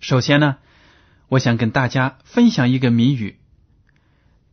[0.00, 0.58] 首先呢，
[1.28, 3.38] 我想跟大家分享一个谜语。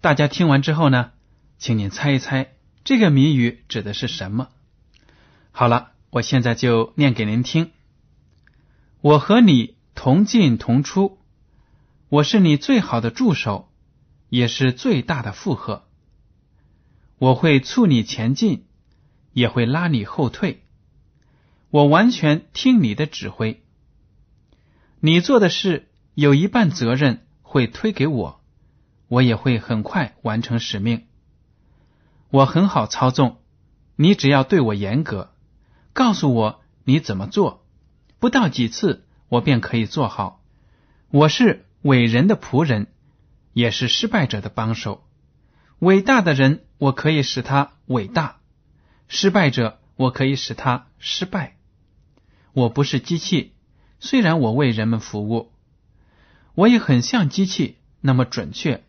[0.01, 1.11] 大家听完之后呢，
[1.57, 4.49] 请您猜一猜这个谜语指的是什么。
[5.51, 7.71] 好了，我现在就念给您听。
[9.01, 11.19] 我和你同进同出，
[12.09, 13.69] 我是你最好的助手，
[14.29, 15.85] 也是最大的负荷。
[17.17, 18.65] 我会促你前进，
[19.33, 20.63] 也会拉你后退。
[21.69, 23.62] 我完全听你的指挥。
[25.05, 28.41] 你做的事有一半责任会推给我，
[29.09, 31.07] 我也会很快完成使命。
[32.29, 33.41] 我很好操纵，
[33.97, 35.33] 你只要对我严格，
[35.91, 37.65] 告诉我你怎么做，
[38.19, 40.41] 不到几次我便可以做好。
[41.09, 42.87] 我是伟人的仆人，
[43.51, 45.05] 也是失败者的帮手。
[45.79, 46.63] 伟大的人。
[46.79, 48.41] 我可以使他伟大，
[49.07, 51.55] 失败者我可以使他失败。
[52.51, 53.52] 我不是机器，
[54.03, 55.53] 虽然我为人们服务，
[56.55, 58.83] 我也很像机器那么准确。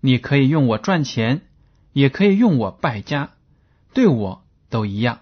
[0.00, 1.42] 你可以用我赚钱，
[1.92, 3.30] 也可以用我败家，
[3.94, 5.20] 对我都一样。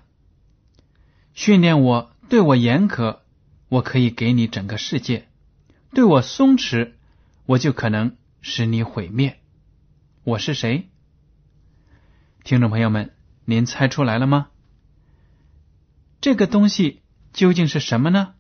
[1.35, 3.19] 训练我，对我严苛，
[3.69, 5.25] 我可以给你整个世界；
[5.93, 6.93] 对我松弛，
[7.45, 9.39] 我就可能使你毁灭。
[10.25, 10.89] 我是谁？
[12.45, 13.13] 听众朋友们，
[13.45, 14.49] 您猜出来了吗？
[16.23, 17.03] 这个东西
[17.35, 18.33] 究竟是什么呢？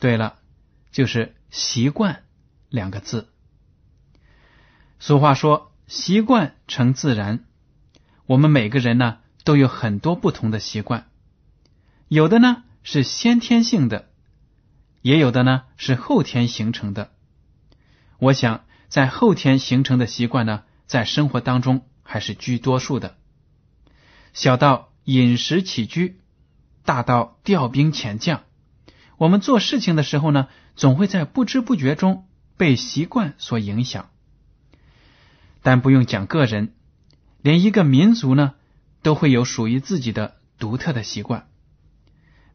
[0.00, 0.38] 对了，
[0.90, 2.24] 就是“习惯”
[2.68, 3.28] 两个字。
[4.98, 7.44] 俗话说：“习惯成自然。”
[8.26, 11.08] 我们每个人呢，都有很多不同的习惯，
[12.08, 14.10] 有的呢是先天性的，
[15.02, 17.12] 也有的呢是后天形成的。
[18.18, 21.86] 我想，在后天形成的习惯呢，在生活当中。
[22.02, 23.16] 还是居多数的，
[24.32, 26.20] 小到饮食起居，
[26.84, 28.42] 大到调兵遣将，
[29.20, 32.26] 我们做事情的时候呢，总会在不知不觉中
[32.56, 34.08] 被习惯所影响。
[35.60, 36.72] 但不用讲个人，
[37.42, 38.54] 连一个民族呢，
[39.02, 41.48] 都会有属于自己的独特的习惯。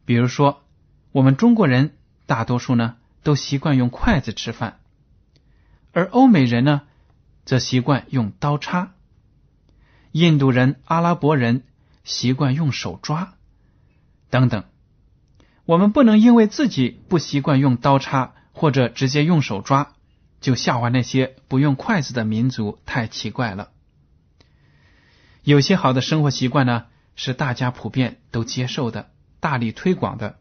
[0.04, 0.64] 比如说，
[1.12, 4.80] 我们中国人大多数呢，都习惯用筷子吃饭，
[5.92, 6.82] 而欧美人呢，
[7.44, 8.92] 则习惯用刀叉。
[10.10, 11.62] 印度人、阿拉伯人
[12.02, 13.34] 习惯用手抓，
[14.30, 14.64] 等等。
[15.66, 19.92] 我们不能因为自己不习惯用刀叉或者直接用手抓，
[20.40, 23.70] 就笑话那些不用筷子的民族太奇怪了。
[25.42, 29.10] 有些好的生活习惯呢，是大家普遍都接受的、
[29.40, 30.38] 大力推广的。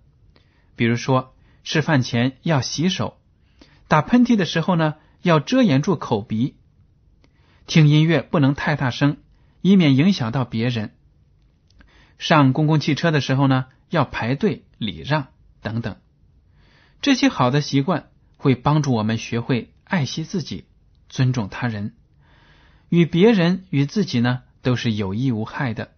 [0.75, 3.17] 比如说，吃饭前要洗手，
[3.87, 6.55] 打喷嚏的时候呢，要遮掩住口鼻，
[7.67, 9.17] 听音乐不能太大声。
[9.61, 10.93] 以免影响到别人。
[12.19, 15.27] 上公共汽车的时候呢，要排队礼让
[15.61, 15.97] 等等。
[17.01, 20.65] 这些好的习惯会帮助我们学会爱惜自己、
[21.09, 21.93] 尊重他人，
[22.89, 25.91] 与别人与自己呢都是有益无害的。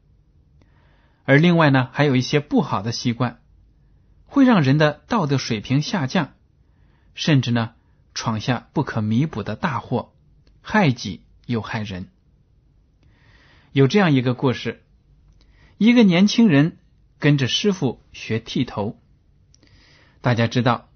[1.23, 3.41] 而另外呢，还有一些不好的习惯，
[4.25, 6.33] 会让人的道德水平下降，
[7.15, 7.73] 甚至呢
[8.13, 10.13] 闯下不可弥补的大祸，
[10.61, 12.09] 害己又害人。
[13.73, 14.83] 有这样一个故事：
[15.77, 16.77] 一个年轻人
[17.19, 18.99] 跟着师傅学剃头。
[20.21, 20.89] 大家知道，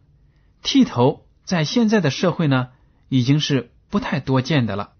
[0.61, 2.69] 剃头在现在的社会呢，
[3.09, 4.93] 已经是不太多见的了。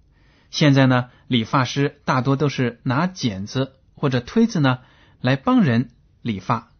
[0.50, 4.80] 现在呢，理发师大多都是拿剪子或者推子呢
[5.22, 5.92] 来帮人
[6.22, 6.72] 理发，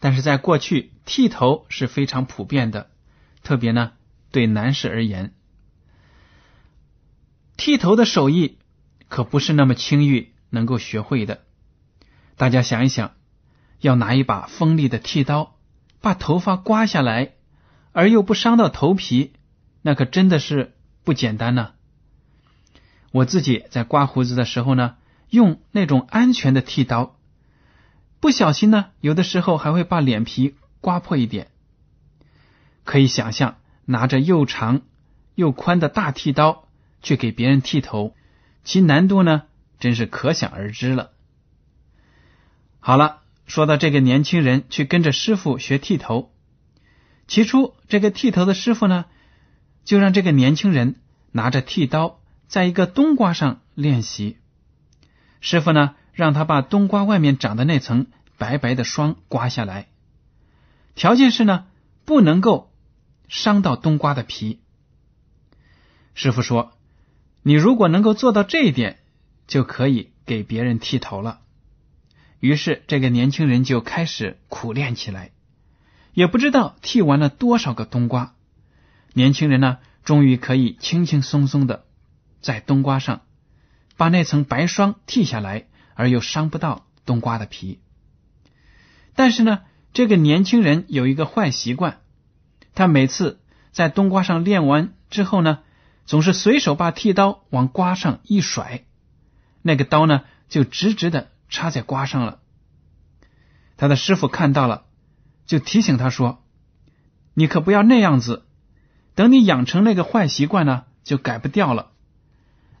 [0.00, 2.90] 但是在过去，剃头是非常普遍的，
[3.42, 3.92] 特别呢
[4.30, 5.34] 对男士而言，
[7.56, 8.58] 剃头的手艺
[9.08, 11.44] 可不是那么轻易能够学会的。
[12.36, 13.14] 大家想一想，
[13.80, 15.56] 要拿一把锋利的剃刀
[16.00, 17.32] 把头发刮下来。
[17.96, 19.34] 而又不伤到头皮，
[19.80, 20.74] 那可真的是
[21.04, 21.74] 不简单呢。
[23.12, 24.96] 我自己在刮胡子的时候呢，
[25.30, 27.16] 用那种安全的剃刀，
[28.18, 31.52] 不小心呢，有的时候还会把脸皮刮破一点。
[32.82, 34.82] 可以想象，拿着又长
[35.36, 36.66] 又宽的大剃刀
[37.00, 38.16] 去给别人剃头，
[38.64, 39.44] 其难度呢，
[39.78, 41.12] 真是可想而知了。
[42.80, 46.32] 好了，说到这个年轻人去跟着师傅学剃头。
[47.26, 49.06] 起初，这个剃头的师傅呢，
[49.84, 51.00] 就让这个年轻人
[51.32, 54.38] 拿着剃刀，在一个冬瓜上练习。
[55.40, 58.06] 师傅呢，让他把冬瓜外面长的那层
[58.38, 59.88] 白白的霜刮下来，
[60.94, 61.66] 条件是呢，
[62.04, 62.72] 不能够
[63.28, 64.60] 伤到冬瓜的皮。
[66.14, 66.72] 师傅说
[67.42, 68.98] ：“你如果能够做到这一点，
[69.46, 71.40] 就可以给别人剃头了。”
[72.44, 75.30] 于是，这个年轻人就开始苦练起来。
[76.12, 78.34] 也不知道剃完了多少个冬瓜，
[79.14, 81.86] 年轻人呢，终于可以轻轻松松的
[82.42, 83.22] 在冬瓜上
[83.96, 87.80] 把那层白霜剃下来，而又伤不到冬瓜的皮。
[89.14, 89.60] 但是呢，
[89.94, 92.00] 这个年轻人有一个坏习惯，
[92.74, 93.40] 他每次
[93.72, 95.60] 在冬瓜上练完之后呢，
[96.04, 98.84] 总是随手把剃刀往瓜上一甩，
[99.62, 102.40] 那个刀呢就直直的插在瓜上了。
[103.76, 104.84] 他的师傅看到了。
[105.46, 106.42] 就提醒他说
[107.36, 108.46] ：“你可不要那样子，
[109.14, 111.90] 等你养成那个坏习惯呢，就改不掉了。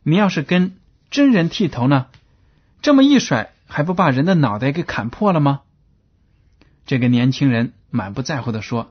[0.02, 0.78] 你要是跟
[1.10, 2.06] 真人剃头呢，
[2.80, 5.60] 这么一甩，还不把人的脑袋给砍破了吗？”
[6.88, 8.90] 这个年轻人满不在乎的说：“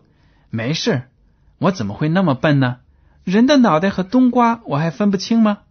[0.52, 1.10] 没事，
[1.58, 2.78] 我怎么会那么笨呢？
[3.24, 5.62] 人的脑袋和冬瓜我还分不清吗？”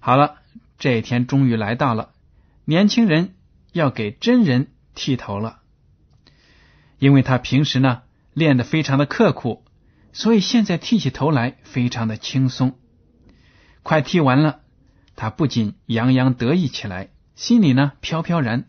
[0.00, 0.36] 好了，
[0.78, 2.12] 这一天终于来到了，
[2.70, 3.34] 年轻人
[3.72, 5.58] 要给真人剃头了。
[7.00, 8.02] 因为他平时呢
[8.32, 9.64] 练的非常的刻苦，
[10.12, 12.78] 所以现在剃起头来非常的轻松。
[13.82, 14.60] 快剃完了，
[15.16, 18.66] 他不仅洋洋得意起来，心里呢飘飘然。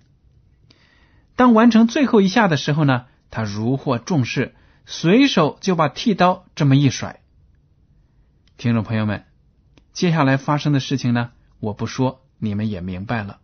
[1.36, 4.56] 当完成最后一下的时候呢，他如获重视，
[4.88, 7.22] 随手就把剃刀这么一甩。
[8.58, 9.26] 听众朋友们，
[9.94, 13.41] 接下来发生的事情呢，我不说，你们也明白了。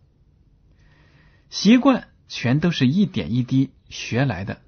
[1.50, 4.62] 习惯全都是一点一滴学来的。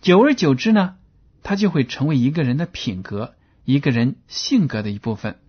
[0.00, 0.96] 久而久之呢，
[1.42, 3.34] 他就会成为一个人的品格，
[3.64, 5.40] 一个人性格的一部分。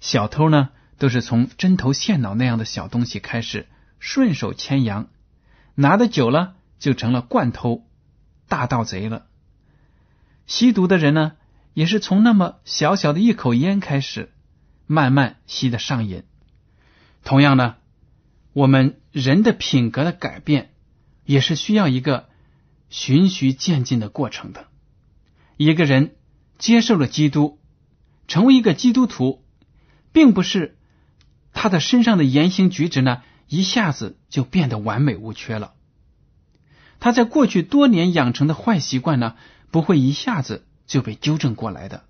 [0.00, 3.66] 小偷呢，都是从针头线脑那样的小东西开始，
[3.98, 5.08] 顺手牵羊，
[5.74, 7.84] 拿的久了就成了惯偷、
[8.46, 9.26] 大盗贼了。
[10.46, 11.32] 吸毒的人呢，
[11.74, 14.30] 也是从那么小小的一口烟开始，
[14.86, 16.22] 慢慢吸的上瘾。
[17.24, 17.74] 同样呢，
[18.52, 20.70] 我们人的品格的改变，
[21.24, 22.28] 也是需要一个。
[22.88, 24.68] 循序渐进的过程的，
[25.56, 26.14] 一个人
[26.56, 27.58] 接受了基督，
[28.28, 29.42] 成为一个基督徒，
[30.12, 30.78] 并不是
[31.52, 35.74] 他的身上的言行举止呢一下子就变得完美无缺了。
[37.00, 39.34] 他在过去多年养成的坏习惯呢，
[39.72, 42.04] 不会一下子就被纠正过来的。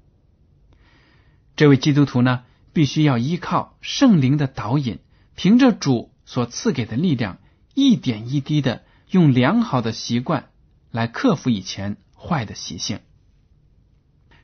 [1.56, 2.44] 这位基督徒呢，
[2.74, 4.98] 必须要依靠圣灵的导引，
[5.36, 7.38] 凭着主所赐给的力量，
[7.72, 10.50] 一点一滴的用良好的习惯。
[10.92, 13.00] 来克服以前坏的习性。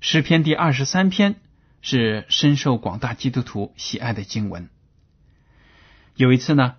[0.00, 1.36] 诗篇第二十三篇
[1.80, 4.68] 是深受广大基督徒喜爱的经文。
[6.14, 6.74] 有一次呢，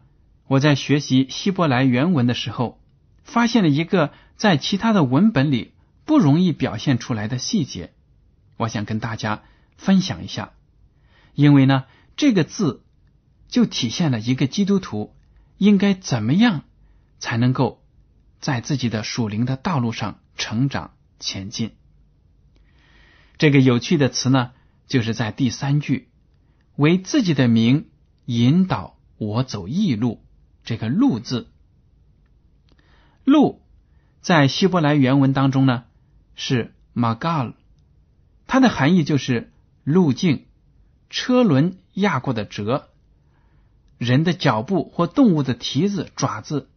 [0.45, 2.79] 我在学习希伯来原文的时候，
[3.23, 5.73] 发现了一个在其他的文本里
[6.05, 7.93] 不容易表现出来的细节，
[8.57, 9.41] 我想跟大家
[9.75, 10.51] 分享一下。
[11.33, 12.82] 因为呢，这个字
[13.53, 15.13] 就体现了一个基督徒
[15.59, 16.63] 应该怎么样
[17.19, 17.83] 才能够。
[18.39, 21.75] 在自己的属灵的道路上成长前进。
[23.37, 24.51] 这个有趣的词呢，
[24.87, 26.09] 就是在第三句
[26.75, 27.89] “为自己的名
[28.25, 30.25] 引导我走义路”。
[30.65, 31.51] 这个“路”字
[33.23, 33.61] ，“路”
[34.19, 35.85] 在希伯来原文当中呢
[36.35, 37.53] 是 “magal”，
[38.45, 39.53] 它的含义就是
[39.85, 40.47] 路径、
[41.09, 42.89] 车轮压过的辙、
[44.03, 46.69] 人的脚步或动物的蹄子、爪子。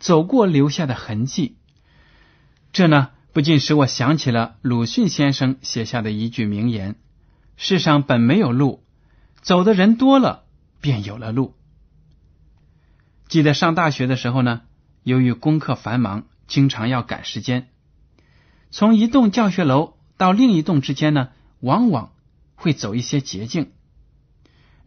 [0.00, 1.56] 走过留下的痕迹，
[2.72, 6.94] 这呢不禁使我想起了鲁迅先生写下的一句名言
[7.58, 8.84] ：“世上本没有路，
[9.42, 10.44] 走的人多了，
[10.80, 11.56] 便有了路。”
[13.26, 14.60] 记得上大学的时候呢，
[15.02, 17.68] 由于功课繁忙，经常要赶时间，
[18.70, 22.12] 从一栋教学楼到另一栋之间呢，往往
[22.54, 23.72] 会走一些捷径。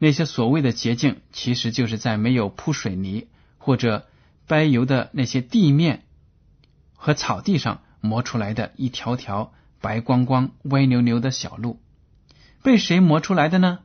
[0.04, 3.28] 那些所谓的捷径，其实就是在没有铺水泥
[3.60, 4.08] 或者
[4.48, 6.06] 柏油的那些地面
[6.96, 11.80] 和草地上磨出来的一条条白光光、歪扭扭的小路。
[12.64, 13.78] 被谁磨出来的呢？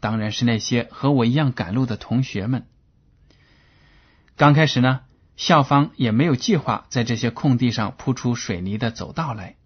[0.00, 2.64] 当然是那些和我一样赶路的同学们。
[4.36, 5.00] 刚开始呢，
[5.36, 9.56] 校方也没有计划在这些空地上铺出水泥的走道来。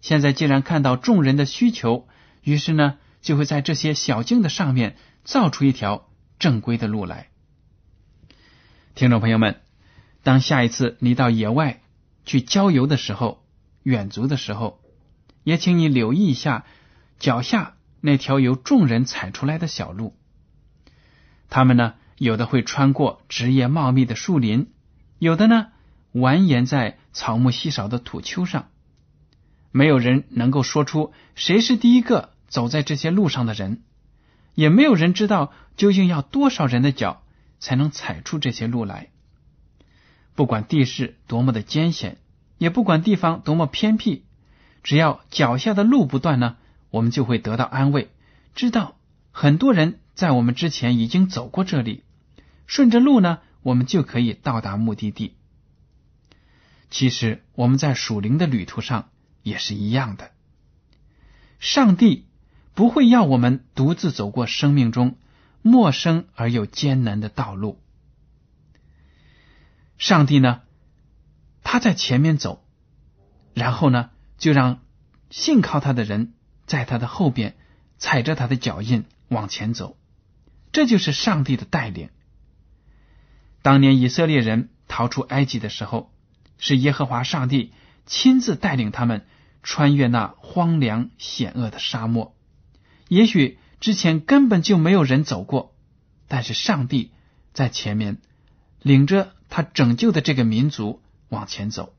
[0.00, 2.08] 现在既然看到众人的需求，
[2.42, 2.96] 于是呢，
[3.28, 4.96] 就会在这些小径的上面。
[5.24, 6.08] 造出一条
[6.38, 7.28] 正规的路来，
[8.94, 9.60] 听众朋友们，
[10.22, 11.82] 当下一次你到野外
[12.24, 13.44] 去郊游的时候，
[13.82, 14.80] 远足的时候，
[15.44, 16.64] 也请你留意一下
[17.18, 20.16] 脚下那条由众人踩出来的小路。
[21.50, 24.72] 他们呢，有的会穿过枝叶茂密的树林，
[25.18, 25.66] 有的呢
[26.14, 28.70] 蜿蜒在草木稀少的土丘上。
[29.72, 33.82] 没有人能够说出谁是第一个走在这些路上的人。
[34.54, 37.22] 也没有人知道究竟要多少人的脚
[37.60, 39.10] 才能踩出这些路来。
[40.34, 42.18] 不管地势多么的艰险，
[42.58, 44.22] 也不管地方多么偏僻，
[44.82, 46.56] 只要脚下的路不断呢，
[46.90, 48.10] 我们就会得到安慰，
[48.56, 48.96] 知道
[49.30, 52.02] 很多人在我们之前已经走过这里，
[52.66, 55.36] 顺着路呢，我们就可以到达目的地。
[56.90, 59.10] 其实我们在属灵的旅途上
[59.44, 60.32] 也是一样的，
[61.60, 62.24] 上帝。
[62.78, 65.18] 不会要我们独自走过生命中
[65.62, 67.82] 陌生而又艰难的道路。
[69.96, 70.60] 上帝呢，
[71.64, 72.64] 他在前面走，
[73.52, 74.78] 然后呢，就让
[75.28, 76.34] 信靠他的人
[76.66, 77.56] 在他的后边
[77.96, 79.98] 踩着他的脚印往前走。
[80.70, 82.10] 这就是上帝的带领。
[83.60, 86.12] 当年以色列人逃出埃及的时候，
[86.58, 87.72] 是耶和华上帝
[88.06, 89.26] 亲自带领他们
[89.64, 92.36] 穿越那荒凉险恶的沙漠。
[93.08, 95.74] 也许之前根本就没有人走过，
[96.28, 97.10] 但是上帝
[97.52, 98.18] 在前面
[98.82, 101.94] 领着他拯救的这个民族往前走。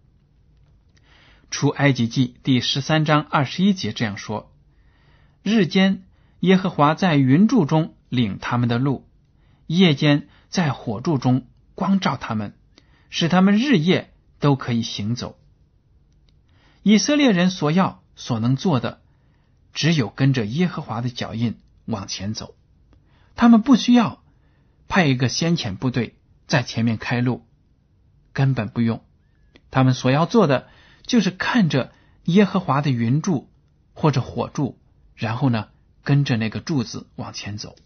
[1.49, 4.51] 出埃及记第十三章二十一节这样说
[5.41, 6.03] ：“日间
[6.41, 9.07] 耶和华在云柱中领他们的路，
[9.65, 12.53] 夜间在火柱中光照他们，
[13.09, 15.39] 使他们日夜都可以行走。”
[16.83, 19.01] 以色列人所要所能做的。
[19.79, 22.53] 只有跟着耶和华的脚印往前走，
[23.37, 24.21] 他们不需要
[24.89, 26.17] 派一个先遣部队
[26.47, 27.45] 在前面开路，
[28.33, 29.01] 根本不用。
[29.71, 30.67] 他们所要做的
[31.03, 31.93] 就是看着
[32.25, 33.49] 耶和华的云柱
[33.93, 34.77] 或者火柱，
[35.15, 35.69] 然后呢
[36.03, 37.77] 跟着那个柱子往前走。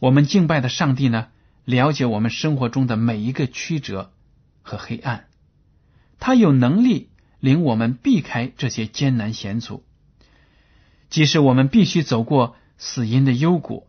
[0.00, 1.28] 我们敬拜的上帝呢，
[1.64, 4.12] 了解我们生活中的每一个曲折
[4.60, 5.28] 和黑暗，
[6.18, 7.08] 他有能力
[7.38, 9.82] 领我们避开这些艰难险阻。
[11.10, 13.88] 即使我们必须走过死荫的幽谷，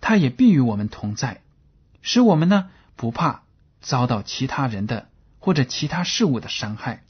[0.00, 1.42] 他也必与我们同在，
[2.00, 3.42] 使我们呢不怕
[3.80, 5.10] 遭到其他人的
[5.40, 7.02] 或者其他事物的伤害。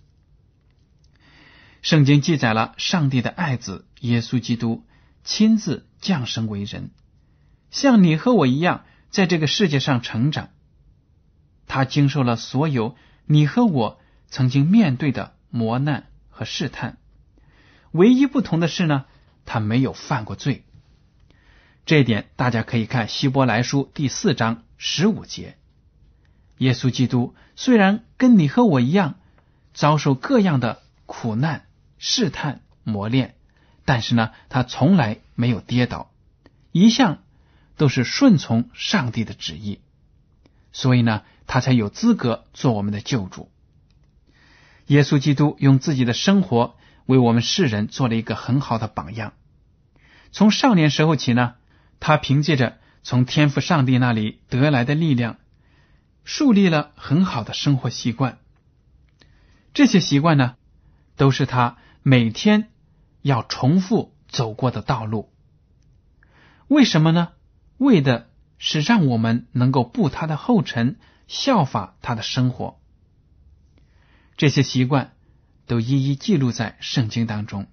[1.82, 4.84] 圣经记载了上帝的爱子耶稣基督
[5.24, 6.90] 亲自降生为人，
[7.70, 10.48] 像你和我一样在这个世界上成长。
[11.66, 16.96] 他经受了所有你和我曾经面对的磨难和试探，
[17.92, 19.04] 唯一不同的是呢。
[19.44, 20.64] 他没有犯过罪，
[21.86, 25.56] 这一点大家可以看希伯来书第四章十五节。
[26.58, 29.18] 耶稣基督虽然跟你和我一样
[29.72, 31.66] 遭受各样的苦难、
[31.98, 33.34] 试探、磨练，
[33.84, 36.12] 但是呢，他从来没有跌倒，
[36.70, 37.22] 一向
[37.76, 39.80] 都是顺从上帝的旨意，
[40.72, 43.50] 所以呢，他才有资格做我们的救主。
[44.86, 46.76] 耶稣基督用自己的生活
[47.10, 49.32] 为我们世人做了一个很好的榜样。
[50.30, 51.54] 从少年时候起呢，
[51.98, 55.38] 他凭借着从天赋上帝那里得来的力量，
[56.22, 58.38] 树立了很好的生活习惯。
[59.74, 60.54] 这些习惯呢，
[61.16, 62.70] 都是他每天
[63.22, 65.32] 要重复走过的道路。
[66.68, 67.32] 为什么呢？
[67.76, 72.78] 为的是让我们能够步他的后尘，效法他的生活。
[74.36, 75.12] 这些习惯
[75.70, 77.68] 都一一记录在圣经当中，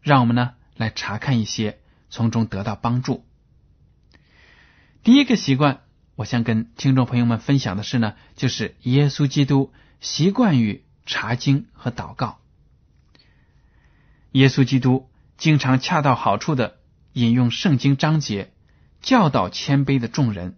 [0.00, 1.78] 让我们呢来查看一些。
[2.08, 3.26] 从中得到帮助。
[5.02, 5.80] 第一个习惯，
[6.14, 12.38] 我想跟听众朋友们分享的是呢，就是耶稣基督习惯于查经和祷告。
[14.30, 16.78] 耶稣基督经常恰到好处的
[17.12, 18.52] 引用圣经章节，
[19.02, 20.56] 教导谦卑的众人，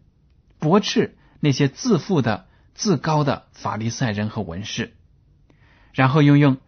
[0.58, 4.94] 驳斥那些自负的、自高的法利赛人和文士，
[5.92, 6.58] 然后又用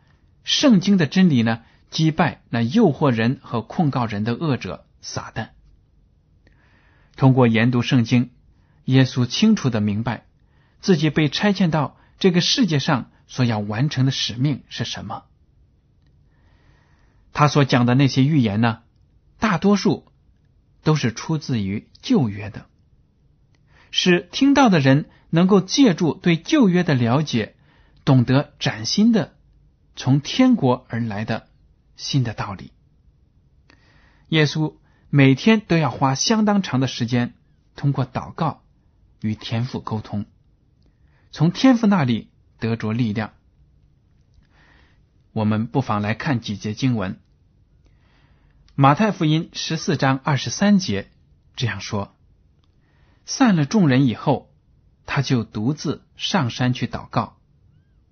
[0.45, 5.51] 圣经的真理呢，击败那诱惑人和控告人的恶者撒旦。
[7.17, 8.31] 通过研读圣经，
[8.85, 10.27] 耶稣清楚的明白
[10.81, 15.25] 自己被差遣到这个世界上所要完成的使命是什么。
[17.33, 18.81] 他所讲的那些预言呢，
[19.39, 20.07] 大多数
[20.83, 22.67] 都是出自于旧约的，
[23.91, 27.55] 使听到的人能够借助对旧约的了解，
[28.05, 29.35] 懂得崭新的
[29.97, 31.49] 从天国而来的
[31.97, 32.73] 新的道理。
[34.29, 34.75] 耶稣
[35.09, 37.35] 每天都要花相当长的时间，
[37.77, 38.63] 通过祷告
[39.21, 40.27] 与天父沟通，
[41.33, 43.33] 从天父那里得着力量。
[45.33, 47.15] 我们不妨来看几节经文，
[48.75, 51.11] 《马太福音》十四章二十三节
[51.55, 52.17] 这样说
[53.27, 54.51] ：“散了众人以后，
[55.07, 57.37] 他就独自上山去祷告。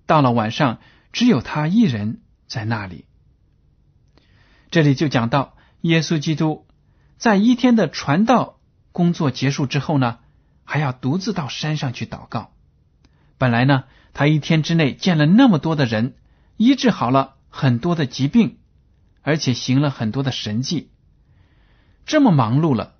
[0.05, 0.79] 到了晚上，
[1.11, 3.05] 只有他一人在那里。”
[4.71, 6.67] 这里就讲到耶稣基督
[7.17, 8.59] 在一天的传道
[8.91, 10.19] 工作结束之后呢，
[10.63, 12.53] 还要独自到山上去祷告。
[13.37, 16.15] 本来呢，他一天之内见了那么多的人。
[16.61, 18.57] 医治好了很多的疾病，
[19.21, 20.91] 而且行了很多的神迹。
[22.05, 22.95] 这么忙碌了，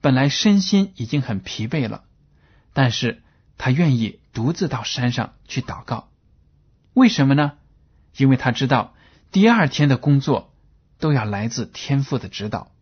[0.00, 2.04] 本来身心已经很疲惫了，
[2.72, 3.22] 但是
[3.58, 6.08] 他愿意独自到山上去祷告。
[6.94, 7.52] 为什么呢？
[8.16, 8.94] 因为他知道
[9.30, 10.52] 第二天的工作
[10.98, 12.72] 都要来自天父的指导，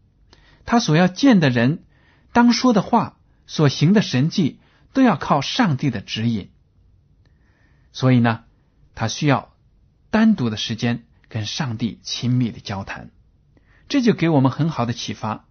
[0.65, 1.85] 他所要见的人、
[2.33, 4.61] 当说的话、所行的神迹，
[4.93, 6.51] 都要靠上帝的指引。
[7.93, 8.45] 所以呢，
[8.95, 9.51] 他需要。
[10.13, 13.13] 单独的时间跟上帝亲密的交谈，
[13.89, 15.45] 这就给我们很好的启发。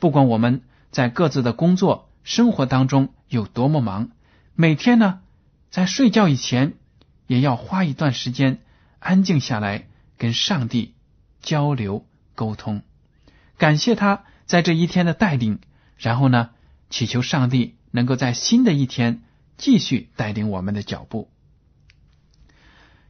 [0.00, 4.10] 不管我们在各自的工作生活当中有多么忙，
[4.56, 5.20] 每天呢
[5.70, 6.74] 在睡觉以前
[7.32, 8.58] 也要花一段时间
[8.98, 10.94] 安静下来跟上帝
[11.40, 12.82] 交流沟通，
[13.56, 15.60] 感谢他在这一天的带领，
[15.96, 16.50] 然后呢
[16.90, 19.22] 祈求上帝能够在新的一天
[19.56, 21.30] 继续带领我们的脚步。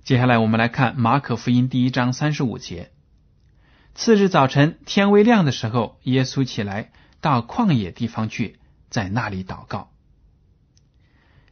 [0.04, 2.92] 接下来，我们来看马可福音第一章三十五节。
[3.96, 9.90] 次日早晨天微亮的时候，耶稣起来到旷野地方去，在那里祷告。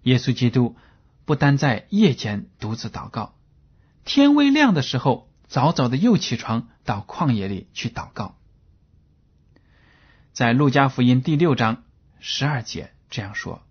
[0.03, 0.77] 耶稣基督
[1.31, 3.37] 不单在夜间独自祷告，
[4.05, 8.37] 天微亮的时候，早早的又起床到旷野里去祷告。
[10.33, 11.85] 在路加福音第六章
[12.19, 13.63] 十二节这样说：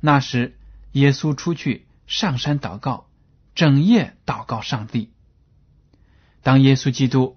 [0.00, 0.58] 那时
[0.90, 3.06] 耶稣出去上山祷告。
[3.54, 5.12] 整夜祷告上帝。
[6.42, 7.36] 当耶稣基督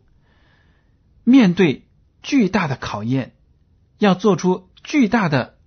[1.23, 1.87] 面对
[2.23, 3.35] 巨大的考验，
[3.99, 5.59] 要做出巨大的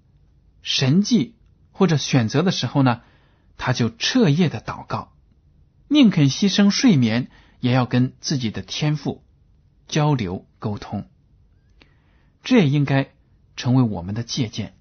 [0.62, 1.37] 神迹
[1.70, 3.03] 或者选择的时候呢，
[3.57, 5.12] 他就彻夜的祷告，
[5.88, 7.29] 宁肯牺牲睡眠，
[7.61, 9.23] 也要跟自己的天赋
[9.88, 11.09] 交流沟通。
[12.42, 13.09] 这也应该
[13.57, 14.75] 成为我们的借鉴。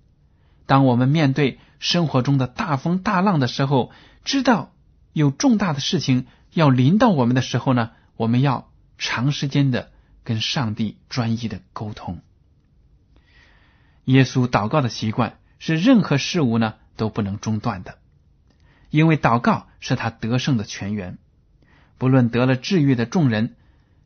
[0.66, 3.92] 当我们面对生活中的大风大浪的时候，
[4.24, 4.72] 知道。
[5.14, 9.94] 有重大的事情要临到我们的时候呢，我们要长时间的
[10.26, 12.20] 跟上帝专一的沟通。
[14.04, 17.98] 耶稣祷告的习惯是任何事物呢都不能中断的，
[18.96, 21.18] 因为祷告是他得胜的泉源。
[21.98, 23.56] 不论得了治愈的众人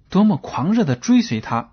[0.10, 1.71] 多么狂热的追随他，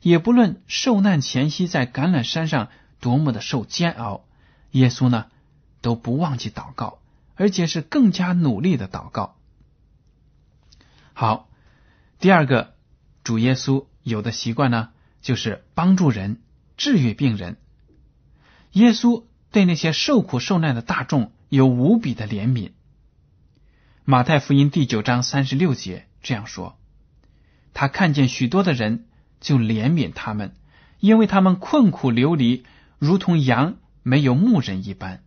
[0.00, 2.68] 也不论受难前夕在橄榄山上
[3.00, 4.24] 多么的受煎熬，
[4.70, 5.26] 耶稣呢
[5.80, 6.98] 都不忘记祷告。
[7.34, 9.36] 而且是更加努力的祷告。
[11.12, 11.48] 好，
[12.20, 12.74] 第二个
[13.24, 14.90] 主耶稣有的习惯呢，
[15.22, 16.42] 就是帮助人、
[16.76, 17.56] 治愈病人。
[18.72, 22.70] 耶稣对那些受苦受难的大众有无比的怜悯。
[24.06, 26.78] 马太福音第九章三十六节这样说
[27.74, 29.04] ：“他看见许多的人，
[29.38, 30.56] 就怜悯他们，
[30.98, 32.64] 因为他们困苦流离，
[32.98, 35.22] 如同羊没有牧人一般。”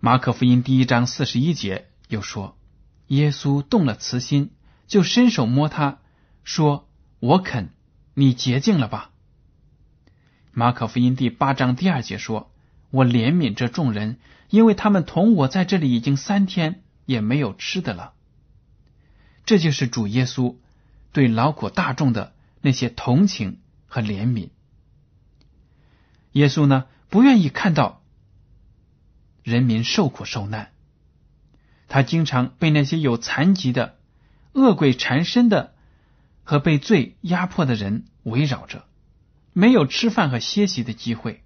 [0.00, 2.58] 马可福音第一章四十一节又说
[3.06, 4.50] ：“耶稣动了慈心，
[4.88, 6.00] 就伸手摸他，
[6.42, 6.88] 说
[7.20, 7.68] ：‘我肯，
[8.14, 9.12] 你洁净了吧。’”
[10.50, 12.50] 马可福音第八章第二节说
[12.90, 14.18] ：“我怜悯这众人，
[14.50, 18.12] 因为他们同我在这里已经三天，也没有吃的了。”
[19.44, 20.56] 这就是主耶稣
[21.12, 24.50] 对劳苦大众的那些同情和怜悯。
[26.32, 28.02] 耶稣呢，不愿意看到。
[29.44, 30.72] 人民受苦受难，
[31.86, 33.96] 他经常被那些有残疾的、
[34.52, 35.72] 恶鬼缠身的
[36.44, 38.84] 和被罪压迫的人围绕着，
[39.54, 41.42] 没有吃饭和歇息的机会。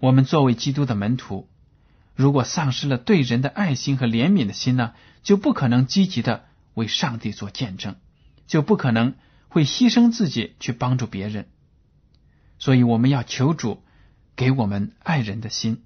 [0.00, 1.48] 我们作为基督的门徒，
[2.14, 7.96] 如果丧失了对人的爱心和怜悯的心呢，就不可能积极的为上帝做见证，
[8.46, 9.14] 就不可能
[9.48, 11.48] 会牺牲自己去帮助别人。
[12.58, 13.82] 所以，我们要求主
[14.36, 15.82] 给我们爱人的心。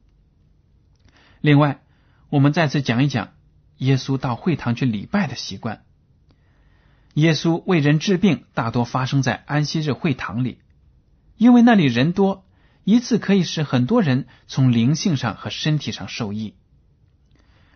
[1.41, 1.81] 另外，
[2.29, 3.31] 我们再次讲一讲
[3.79, 5.85] 耶稣到会堂去礼拜的习惯。
[7.15, 10.61] 耶稣为人治病，大多发生在安息日会堂里，
[11.37, 12.47] 因为那里人多，
[12.85, 16.55] 一次可以使很多人从灵性上和身体上受益。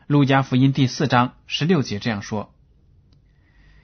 [0.06, 2.54] 路加福音第四章十六节这样说：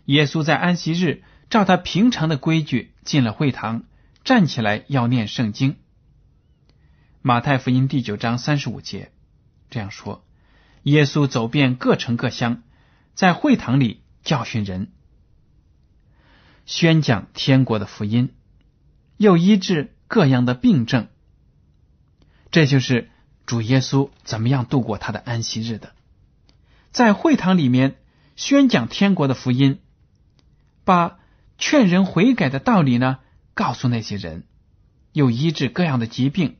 [0.04, 3.84] 耶稣在安息日照他平常的规矩进了会堂，
[4.24, 5.76] 站起来要念圣经。
[7.20, 9.12] 马太福音第九章三十五节
[9.70, 10.24] 这样说。
[10.82, 12.64] 耶稣走遍各城各乡，
[13.14, 14.90] 在会堂里教训人，
[16.66, 18.34] 宣讲天国的福音，
[19.16, 21.06] 又医治各样的病症。
[22.52, 23.10] 这就是
[23.44, 25.92] 主耶稣怎么样度过他的安息日的，
[26.92, 27.96] 在会堂里面
[28.36, 29.80] 宣讲天国的福音，
[30.84, 31.18] 把
[31.58, 33.18] 劝人悔改的道理呢
[33.54, 34.44] 告诉那些人，
[35.10, 36.54] 又医治各样的疾病。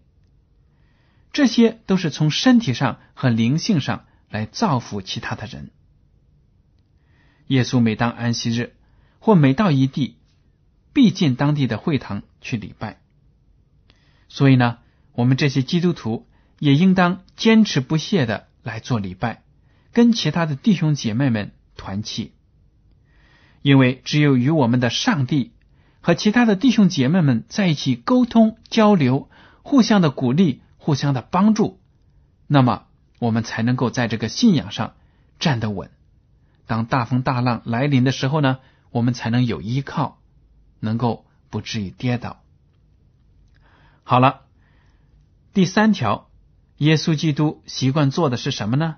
[1.33, 4.07] 这些都是从身体上和灵性上。
[4.33, 5.71] 来造福其他的人。
[7.49, 8.75] 耶稣每当安息日
[9.19, 10.17] 或每到一地，
[10.95, 12.99] 必进当地的会堂去礼拜。
[14.31, 14.79] 所以呢，
[15.13, 16.27] 我们这些基督徒
[16.59, 19.43] 也应当坚持不懈的来做礼拜，
[19.93, 22.33] 跟其他的弟兄姐妹们团契。
[23.63, 25.53] 因为只有与我们的上帝
[26.01, 29.29] 和其他的弟兄姐妹们在一起沟通交流，
[29.63, 31.81] 互相的鼓励，互相的帮助，
[32.47, 32.87] 那么。
[33.19, 34.95] 我们才能够在这个信仰上
[35.39, 35.93] 站得稳。
[36.67, 38.59] 当大风大浪来临的时候呢，
[38.91, 40.19] 我们才能有依靠，
[40.81, 42.43] 能够不至于跌倒。
[44.03, 44.41] 好了，
[45.53, 46.31] 第三条，
[46.79, 48.97] 耶稣基督习惯做的是什么呢？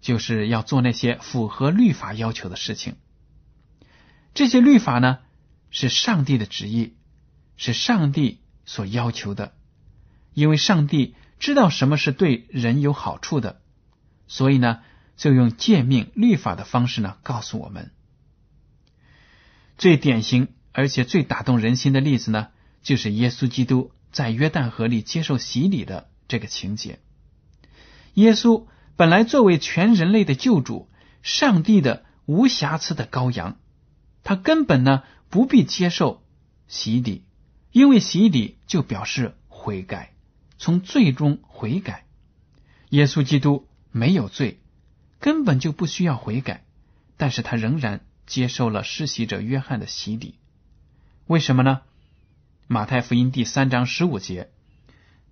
[0.00, 2.96] 就是要做那些符合律法要求的事情。
[4.34, 5.18] 这些律法呢，
[5.70, 6.94] 是上帝的旨意，
[7.56, 9.54] 是上帝所要求的，
[10.34, 11.14] 因为上帝。
[11.40, 13.60] 知道什么是对人有好处的，
[14.26, 14.80] 所以呢，
[15.16, 17.92] 就用诫命律法的方式呢告诉我们。
[19.76, 22.48] 最典型而且最打动人心的例子呢，
[22.82, 26.98] 就是耶稣基督在约旦河里接受洗礼的这个情节。
[28.14, 30.90] 耶稣本来作为全人类的救主，
[31.22, 33.60] 上帝的无瑕疵的羔羊，
[34.24, 36.24] 他根本呢不必接受
[36.66, 37.22] 洗礼，
[37.70, 40.12] 因为洗礼就表示悔改。
[40.58, 42.04] 从罪中悔改，
[42.88, 44.58] 耶稣基督没有罪，
[45.20, 46.64] 根本就不需要悔改，
[47.16, 50.34] 但是他仍然接受了施洗者约翰的洗礼。
[51.28, 51.82] 为什么呢？
[52.70, 54.50] 马太福音第三章十五节，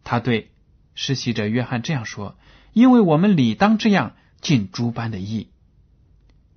[0.04, 0.52] 他对
[0.94, 2.38] 施洗者约翰这样说
[2.72, 5.50] ：“因为我们理当这样尽诸般的义。”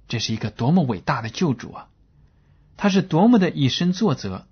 [0.08, 1.89] 这是一个多么伟大的救主啊！
[2.78, 4.46] 他是多么的以身作则，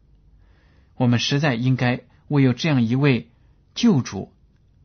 [0.98, 3.32] 我们实在应该为有这样一位。
[3.74, 4.34] 救主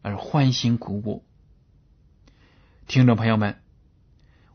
[0.02, 1.24] 而欢欣鼓舞，
[2.86, 3.58] 听众朋友们，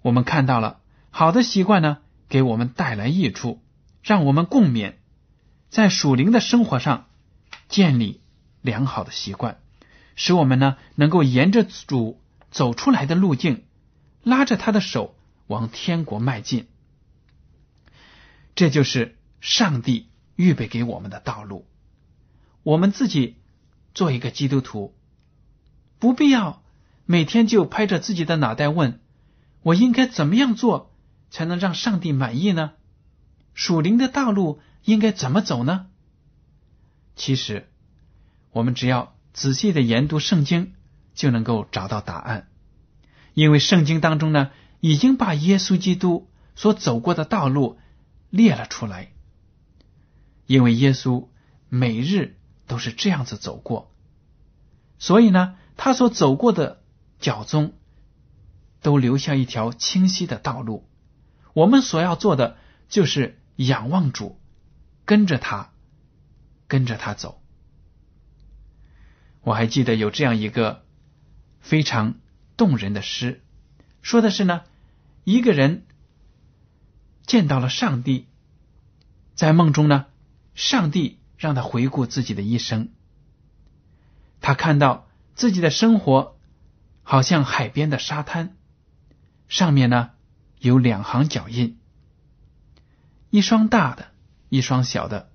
[0.02, 1.98] 我们看到了好的习惯呢，
[2.30, 3.62] 给我们带来益处，
[4.04, 4.94] 让我们共勉，
[5.70, 7.08] 在属灵的生活上
[7.70, 8.22] 建立
[8.62, 9.60] 良好的习惯，
[10.16, 13.64] 使我们呢能够沿着主走出来的路径，
[14.24, 15.16] 拉着他的手
[15.48, 16.68] 往天国迈进。
[18.56, 21.66] 这就是上帝预备给我们的道路，
[22.64, 23.38] 我们自己。
[23.94, 24.94] 做一个基督徒，
[25.98, 26.62] 不必要
[27.06, 29.00] 每天就拍着自己的脑袋问：
[29.64, 30.94] 我应该怎么样做
[31.32, 32.74] 才能让上帝满意呢？
[33.56, 35.88] 属灵的道路应该怎么走呢？
[37.16, 37.70] 其实，
[38.52, 40.74] 我们只要仔细的研读圣经，
[41.14, 42.50] 就能够找到答案。
[43.34, 47.80] 因为圣经当中呢，已经把耶稣基督所走过的道路
[48.30, 49.12] 列了出来。
[50.46, 51.28] 因为耶稣
[51.70, 52.36] 每日。
[52.70, 53.94] 都是这样子走过，
[55.00, 56.84] 所以呢，他所走过的
[57.18, 57.72] 脚中
[58.82, 60.86] 都留下一条清晰的道路。
[61.54, 62.58] 我们所要做的
[62.90, 64.38] 就是仰望主，
[65.08, 65.72] 跟着他，
[66.68, 67.42] 跟着他走。
[69.42, 70.86] 我还记得有这样一个
[71.60, 72.20] 非常
[72.58, 73.42] 动人的诗，
[74.04, 74.62] 说的是呢，
[75.24, 75.88] 一个人
[77.26, 78.28] 见到了上帝，
[79.34, 80.06] 在梦中呢，
[80.54, 81.18] 上帝。
[81.40, 82.90] 让他回顾自己的一生，
[84.42, 86.36] 他看到自己的生活
[87.04, 88.58] 好像海边的沙滩，
[89.48, 90.10] 上面呢
[90.58, 91.78] 有两行脚印，
[93.30, 94.08] 一双大的，
[94.50, 95.30] 一双小的。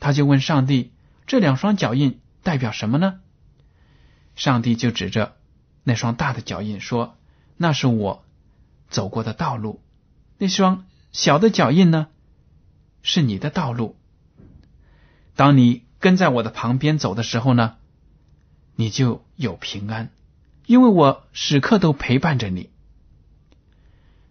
[0.00, 0.92] 他就问上帝
[1.26, 3.20] ：“这两双脚印代表什么呢？”
[4.36, 5.36] 上帝就指着
[5.82, 7.16] 那双大的脚印说
[7.58, 8.24] ：“那是我
[8.88, 9.82] 走过的道路。
[10.38, 12.08] 那双小的脚印呢，
[13.02, 13.96] 是你的道路。
[15.34, 17.76] 当你跟在我的旁边走的时候呢，
[18.76, 20.10] 你就有平安，
[20.66, 22.70] 因为我时刻都陪伴着你。”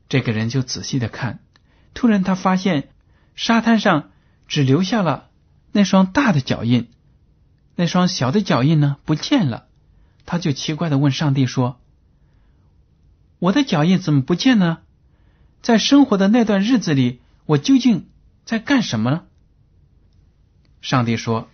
[0.08, 1.39] 这个人就仔细的看，
[1.93, 2.88] 突然他发现
[3.38, 4.10] 沙滩上
[4.47, 5.30] 只留下了
[5.71, 6.89] 那双大的脚印，
[7.76, 9.67] 那双小的脚印呢不见了。
[10.26, 11.80] 他就奇怪的问上帝说
[13.39, 14.80] ：“我的脚印怎么不见呢？
[15.62, 18.10] 在生活的那段日子里，我究竟
[18.43, 19.23] 在干什么呢？”
[20.82, 21.47] 上帝说：“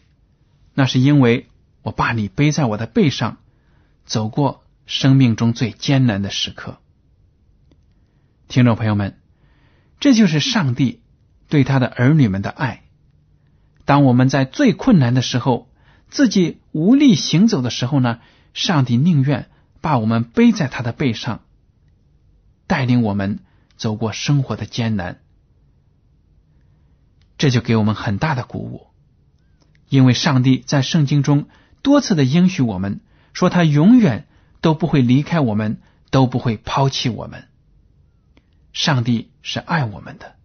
[0.73, 1.49] 那是因为
[1.81, 3.39] 我把你背在我的背上，
[4.05, 6.79] 走过生命中最艰难的时刻。”
[8.47, 9.19] 听众朋友们，
[9.99, 11.01] 这就是上帝
[11.49, 12.83] 对他的儿女们的爱。
[13.85, 15.69] 当我们在最困难的时候，
[16.09, 18.19] 自己无力行走的时候呢，
[18.53, 19.49] 上帝宁愿
[19.81, 21.41] 把我们背在他的背上，
[22.67, 23.39] 带领我们
[23.75, 25.19] 走过生活的艰难。
[27.37, 28.87] 这就给我们很大的鼓舞，
[29.89, 31.47] 因为上帝在圣经中
[31.81, 33.01] 多次的应许我们，
[33.33, 34.27] 说他永远
[34.61, 37.49] 都不会离开我们，都不会抛弃我们。
[38.71, 40.35] 上帝是爱我们的，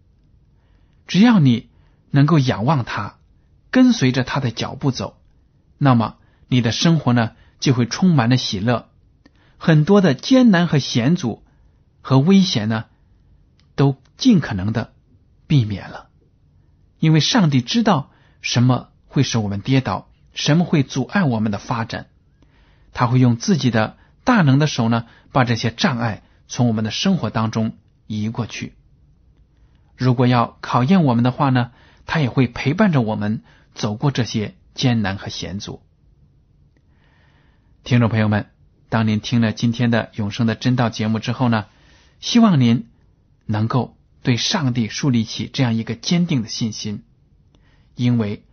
[1.09, 1.69] 只要你
[2.11, 3.17] 能够仰望他，
[3.71, 5.17] 跟随着他的脚步走，
[5.79, 6.17] 那么
[6.47, 8.89] 你的生活呢就会充满了喜乐，
[9.57, 11.43] 很多的艰难和险阻
[12.01, 12.85] 和危险呢
[13.73, 14.93] 都尽可能的
[15.47, 16.09] 避免了，
[16.99, 22.05] 因为上帝知道什么会使我们跌倒，什么会阻碍我们的发展，
[22.93, 27.75] 他会用自己的大能的手呢把这些障碍从我们的生活当中。
[28.05, 28.75] 移过去。
[29.99, 31.71] 如果要考验我们的话呢，
[32.05, 33.43] 他也会陪伴着我们
[33.75, 35.83] 走过这些艰难和险阻。
[37.83, 38.49] 听众朋友们，
[38.87, 41.65] 当您听了今天的永生的真道节目之后呢，
[42.21, 42.87] 希望您
[43.45, 47.03] 能够对上帝树立起这样一个坚定的信心，
[47.95, 48.45] 因为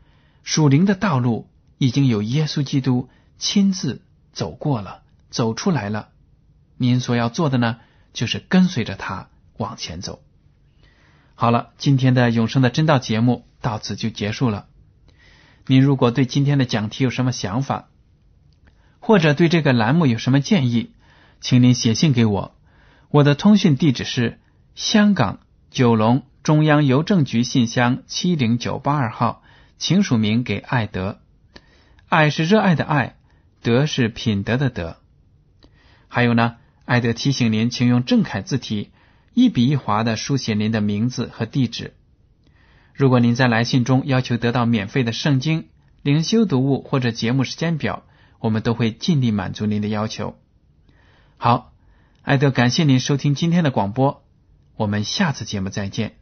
[0.43, 6.09] 属灵的道路已经有耶稣基督亲自走过了，走出来了。
[6.77, 7.79] 您所要做的呢，
[8.13, 9.29] 就是跟随着他。
[9.59, 10.21] 往前走。
[11.39, 14.69] 好了，今天的永生的真道节目到此就结束了。
[15.67, 17.91] 您如果对今天的讲题有什么想法，
[19.01, 20.93] 或者对这个栏目有什么建议，
[21.43, 22.57] 请您写信给我。
[23.11, 24.41] 我的通讯地址是
[24.75, 29.43] 香港九龙中央邮政局信箱七零九八二号，
[29.77, 31.19] 请署名给爱德。
[32.09, 33.17] 爱是热爱的爱，
[33.61, 34.97] 德是品德的德。
[36.09, 38.91] 还有呢，爱德提醒您，请用正楷字体。
[39.37, 41.93] 一笔一划的书写您的名字和地址。
[42.95, 45.69] 如果您在来信中要求得到免费的圣经、
[46.01, 48.05] 灵修读物或者节目时间表，
[48.39, 50.39] 我们都会尽力满足您的要求。
[51.37, 51.75] 好，
[52.23, 54.25] 艾德，感谢您收听今天的广播，
[54.75, 56.17] 我们下次节目再见。